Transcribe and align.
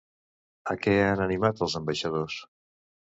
A 0.71 0.75
què 0.85 0.95
ha 1.01 1.11
animat 1.27 1.61
als 1.67 1.77
ambaixadors? 1.81 2.39